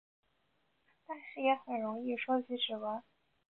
[1.05, 3.03] 但是也很容易收集指纹。